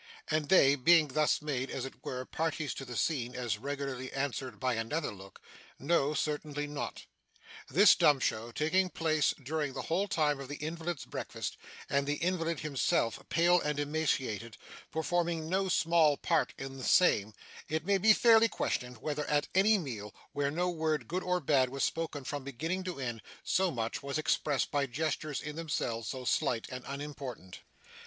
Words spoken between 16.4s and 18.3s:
in the same, it may be